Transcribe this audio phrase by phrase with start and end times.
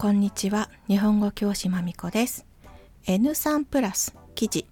[0.00, 0.70] こんにちは。
[0.88, 2.46] 日本語教師まみこです。
[3.04, 4.64] N3 プラス記事。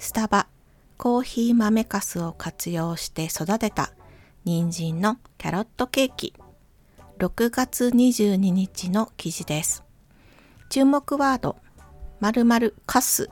[0.00, 0.48] スタバ
[0.96, 3.92] コーヒー豆かすを活用して育てた
[4.44, 6.34] 人参のキャロットケーキ。
[7.20, 9.84] 6月22日の記事です。
[10.70, 11.54] 注目ワード。
[12.18, 13.30] 〇〇かす。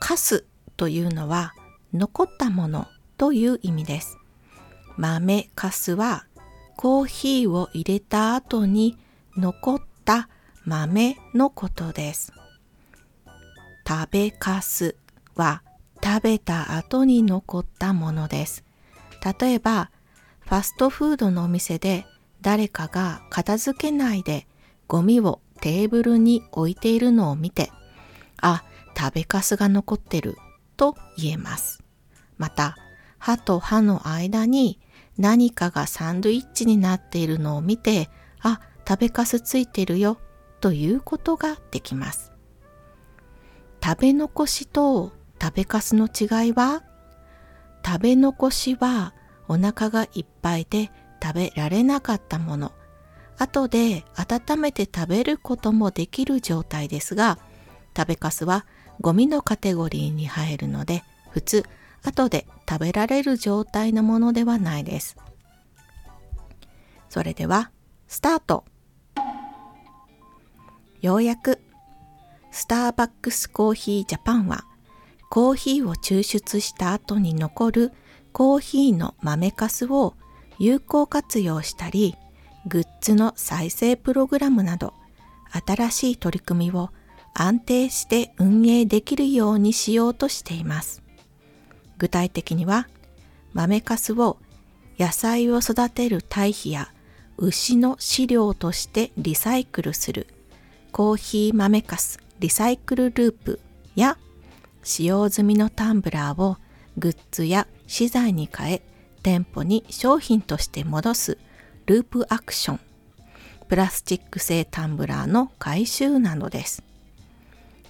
[0.00, 0.46] かす
[0.78, 1.52] というのは
[1.92, 2.86] 残ったもの
[3.18, 4.16] という意味です。
[4.96, 6.24] 豆かすは
[6.78, 8.96] コーヒーを入れた後に
[9.36, 10.28] 残った
[10.64, 12.32] 豆のことです。
[13.86, 14.96] 食べかす
[15.34, 15.62] は
[16.02, 18.64] 食べた後に残ったものです。
[19.40, 19.90] 例えば、
[20.40, 22.04] ファストフードのお店で
[22.40, 24.46] 誰かが片付けないで
[24.88, 27.70] ゴミをテーブルに置いているのを見て、
[28.40, 28.64] あ、
[28.98, 30.36] 食べかすが残ってる
[30.76, 31.82] と言えます。
[32.36, 32.76] また、
[33.18, 34.80] 歯と歯の間に
[35.16, 38.10] 何かがサンドイッチになっているのを見て、
[38.40, 40.18] あ、食べかすついてるよ
[40.60, 42.32] ということができます。
[43.82, 46.84] 食べ残しと食べかすの違いは
[47.84, 49.12] 食べ残しは
[49.48, 52.72] お腹がいっぱいで食べられなかったもの。
[53.38, 57.38] 後で温めて食べることもできる状態ですが、
[57.96, 58.66] 食べかすは
[59.00, 61.64] ゴミのカテゴリーに入るので、普通
[62.04, 65.16] 後で食べられる状態のものではないです。
[67.08, 67.70] それでは、
[68.06, 68.64] スタート
[71.02, 71.58] ようやく、
[72.52, 74.64] スターバックスコーヒージャパンは、
[75.30, 77.92] コーヒーを抽出した後に残る
[78.30, 80.14] コーヒーの豆かすを
[80.60, 82.14] 有効活用したり、
[82.66, 84.94] グッズの再生プログラムなど、
[85.66, 86.90] 新しい取り組みを
[87.34, 91.02] 安定して運営できるようにしようとしています。
[91.98, 92.88] 具体的には
[93.54, 94.38] 豆かすを
[95.00, 96.92] 野菜を育てる堆肥や
[97.38, 100.28] 牛の飼料としてリサイクルする
[100.92, 103.60] コーヒー豆かすリサイクルループ
[103.96, 104.18] や
[104.82, 106.58] 使用済みのタンブラーを
[106.98, 108.82] グッズや資材に変え
[109.22, 111.38] 店舗に商品として戻す
[111.86, 112.80] ループアクション
[113.68, 116.82] プラスチック製タンブラーの回収などです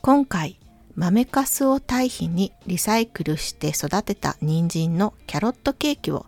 [0.00, 0.60] 今回
[0.94, 6.26] 豆かすを堆肥にリサイクルして育てた人参のキャロットケーキを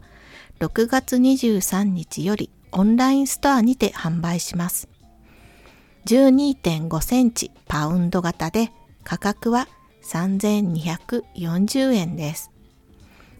[0.58, 4.93] 6月23日よりオンラインストアにて販売します。
[6.06, 8.70] 12.5センチパウンド型で
[9.04, 9.68] 価格は
[10.02, 12.50] 3240円です。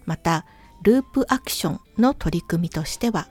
[0.05, 0.45] また、
[0.81, 3.27] ループアクションの取り組みとしては、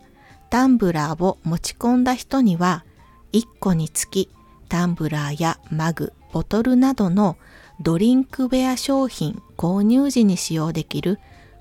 [0.50, 2.84] タンブラーを持ち込んだ人には
[3.32, 4.28] 1個につき
[4.68, 7.36] タンブラーやマグ、ボトルなどの
[7.80, 11.18] ドリンクウェア商品購入時に使用できる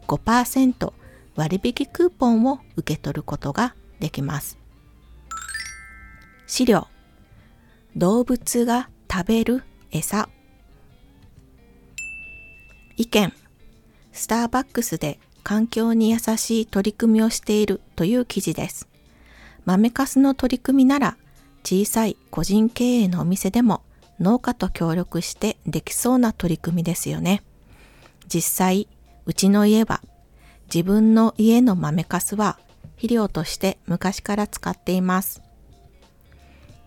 [0.08, 0.94] 5%
[1.36, 4.60] 割引クーポンを受け取ることができます。
[6.46, 6.88] 資料
[7.96, 10.28] 動物が食べる餌
[12.98, 13.32] 意見
[14.12, 18.88] スターバックスで環境に優しい取り組みをしているという記事です。
[19.66, 21.18] 豆かすの取り組みなら
[21.64, 23.84] 小さい個人経営のお店でも
[24.20, 27.44] 農家と協力してできそうな取り組みですよね。
[28.28, 28.88] 実際、
[29.26, 30.02] うちの家は
[30.74, 32.58] 自分の家の豆かすは
[32.96, 35.44] 肥料として昔から使っています。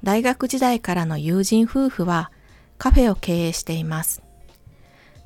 [0.06, 2.30] 大学時代からの友人夫婦は
[2.78, 4.22] カフェを経営しています。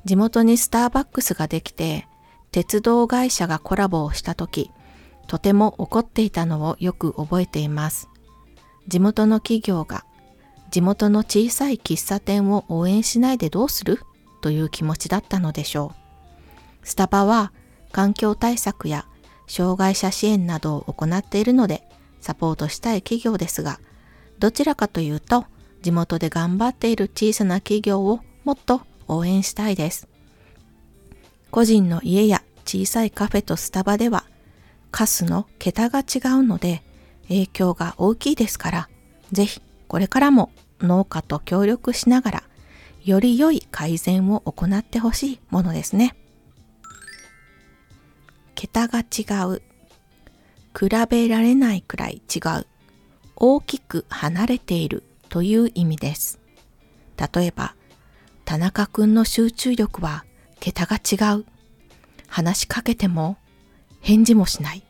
[0.05, 2.07] 地元にスターバックスができて
[2.49, 4.71] 鉄道会社がコラボをした時、
[5.27, 8.09] とても怒っていたのをよく覚えています。
[8.87, 10.03] 地元の企業が
[10.71, 13.99] 地元の小さい喫茶店を応援しないでどうする？
[14.41, 16.87] という気持ちだったのでしょう。
[16.87, 17.53] スタバは
[17.91, 19.05] 環境対策や
[19.45, 21.83] 障害者支援などを行っているので
[22.19, 23.79] サポートしたい企業ですが、
[24.41, 25.45] どちらかというと
[25.83, 30.07] 地元で頑張っている小さな企業をもっと応援したいです。
[31.51, 34.25] 個人の家や小さいカフェとスタバでは
[34.89, 36.81] カスの桁が違うので
[37.27, 38.89] 影響が大きいですから、
[39.31, 40.51] ぜひこれからも
[40.81, 42.43] 農家と協力しながら、
[43.05, 46.15] より良い改善を行ってほしいものですね。
[48.55, 49.61] 桁が違う。
[50.77, 52.67] 比べられないくらい違う。
[53.43, 56.39] 大きく離れているという意味です。
[57.17, 57.73] 例えば、
[58.45, 60.25] 田中くんの集中力は
[60.59, 61.45] 桁が違う。
[62.27, 63.37] 話しかけても
[63.99, 64.83] 返事もしない。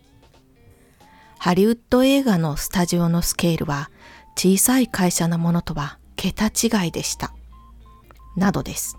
[1.39, 3.89] ハリウッド映画のスタジオのスケールは
[4.35, 7.33] 小さい会社のものとは桁違いでした。
[8.35, 8.97] などです。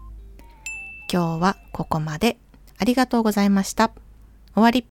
[1.13, 2.39] 今日はここまで
[2.79, 3.93] ありがとうございました。
[4.55, 4.92] 終わり。